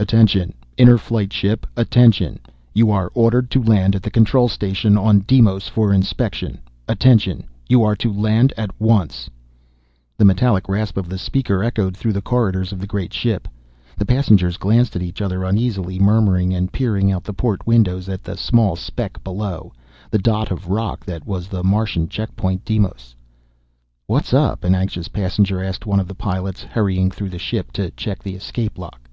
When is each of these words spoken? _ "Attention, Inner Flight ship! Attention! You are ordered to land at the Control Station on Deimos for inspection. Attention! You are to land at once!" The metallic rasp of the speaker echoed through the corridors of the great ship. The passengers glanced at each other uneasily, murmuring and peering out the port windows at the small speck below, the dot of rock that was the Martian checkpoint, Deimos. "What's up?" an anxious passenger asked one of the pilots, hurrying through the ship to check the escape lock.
_ - -
"Attention, 0.00 0.54
Inner 0.76 0.96
Flight 0.98 1.32
ship! 1.32 1.66
Attention! 1.76 2.38
You 2.74 2.92
are 2.92 3.10
ordered 3.12 3.50
to 3.50 3.60
land 3.60 3.96
at 3.96 4.04
the 4.04 4.08
Control 4.18 4.46
Station 4.48 4.96
on 4.96 5.24
Deimos 5.26 5.66
for 5.66 5.92
inspection. 5.92 6.60
Attention! 6.86 7.42
You 7.68 7.82
are 7.82 7.96
to 7.96 8.12
land 8.12 8.52
at 8.56 8.70
once!" 8.80 9.28
The 10.16 10.24
metallic 10.24 10.68
rasp 10.68 10.96
of 10.96 11.08
the 11.08 11.18
speaker 11.18 11.64
echoed 11.64 11.96
through 11.96 12.12
the 12.12 12.22
corridors 12.22 12.70
of 12.70 12.78
the 12.78 12.86
great 12.86 13.12
ship. 13.12 13.48
The 13.96 14.06
passengers 14.06 14.58
glanced 14.58 14.94
at 14.94 15.02
each 15.02 15.20
other 15.20 15.42
uneasily, 15.42 15.98
murmuring 15.98 16.54
and 16.54 16.72
peering 16.72 17.10
out 17.10 17.24
the 17.24 17.32
port 17.34 17.66
windows 17.66 18.08
at 18.08 18.22
the 18.22 18.36
small 18.36 18.76
speck 18.76 19.24
below, 19.24 19.72
the 20.08 20.18
dot 20.18 20.52
of 20.52 20.68
rock 20.68 21.04
that 21.04 21.26
was 21.26 21.48
the 21.48 21.64
Martian 21.64 22.08
checkpoint, 22.08 22.64
Deimos. 22.64 23.16
"What's 24.06 24.32
up?" 24.32 24.62
an 24.62 24.76
anxious 24.76 25.08
passenger 25.08 25.60
asked 25.64 25.84
one 25.84 25.98
of 25.98 26.06
the 26.06 26.14
pilots, 26.14 26.62
hurrying 26.62 27.10
through 27.10 27.30
the 27.30 27.40
ship 27.40 27.72
to 27.72 27.90
check 27.90 28.22
the 28.22 28.36
escape 28.36 28.78
lock. 28.78 29.10